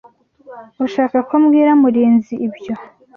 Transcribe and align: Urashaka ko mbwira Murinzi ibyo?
Urashaka 0.79 1.17
ko 1.27 1.33
mbwira 1.43 1.71
Murinzi 1.81 2.33
ibyo? 2.47 2.73